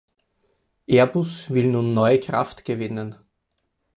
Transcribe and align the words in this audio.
Airbus 0.87 1.51
will 1.51 1.67
nun 1.67 1.93
neue 1.93 2.19
Kraft 2.19 2.65
gewinnen. 2.65 3.19